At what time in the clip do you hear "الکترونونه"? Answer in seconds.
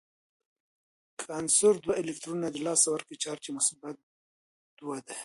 2.01-2.47